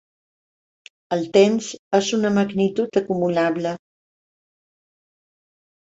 [1.17, 1.67] El temps
[1.99, 3.79] és una magnitud acumulable.